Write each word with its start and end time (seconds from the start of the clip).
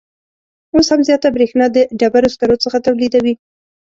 اوس 0.75 0.87
هم 0.93 1.01
زیاته 1.07 1.27
بریښنا 1.35 1.65
د 1.75 1.77
ډبروسکرو 1.99 2.61
څخه 2.63 2.77
تولیدوي 2.85 3.33